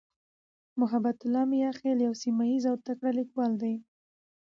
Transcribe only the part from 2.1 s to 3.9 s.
سیمهییز او تکړه لیکوال دی.